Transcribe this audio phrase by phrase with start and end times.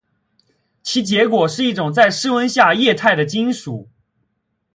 [0.81, 3.87] 其结果是一种在室温下液态的金属。